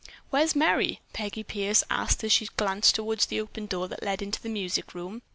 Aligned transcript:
"Where's 0.31 0.55
Merry?" 0.55 0.99
Peggy 1.13 1.43
Pierce 1.43 1.83
asked 1.91 2.23
as 2.23 2.31
she 2.31 2.47
glanced 2.57 2.95
toward 2.95 3.19
the 3.19 3.39
open 3.39 3.67
door 3.67 3.87
that 3.87 4.01
led 4.01 4.23
into 4.23 4.41
the 4.41 4.49
music 4.49 4.95
room. 4.95 5.21